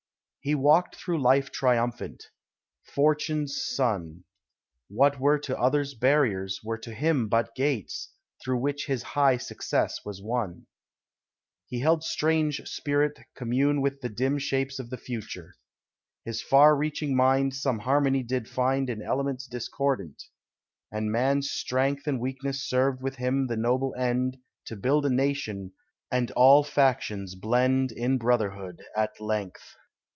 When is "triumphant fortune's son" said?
1.51-4.23